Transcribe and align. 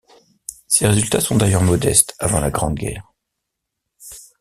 Ses 0.65 0.87
résultats 0.87 1.21
sont 1.21 1.37
d'ailleurs 1.37 1.61
modestes 1.61 2.15
avant 2.17 2.39
la 2.39 2.49
Grande 2.49 2.73
Guerre. 2.73 3.13